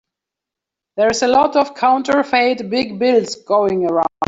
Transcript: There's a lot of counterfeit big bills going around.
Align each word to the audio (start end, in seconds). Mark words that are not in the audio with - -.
There's 0.97 1.21
a 1.21 1.27
lot 1.27 1.55
of 1.55 1.75
counterfeit 1.75 2.67
big 2.71 2.97
bills 2.97 3.35
going 3.35 3.85
around. 3.87 4.07